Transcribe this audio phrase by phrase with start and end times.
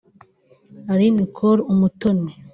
[0.91, 2.31] Aline Cool Umutoni